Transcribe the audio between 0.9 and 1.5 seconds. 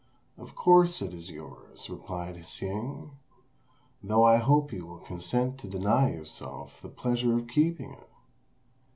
it is